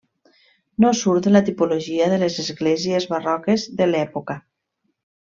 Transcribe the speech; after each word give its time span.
No 0.83 0.91
surt 0.99 1.27
de 1.27 1.33
la 1.33 1.41
tipologia 1.49 2.07
de 2.13 2.17
les 2.23 2.37
esglésies 2.45 3.07
barroques 3.15 3.67
de 3.83 3.89
l'època. 3.93 4.39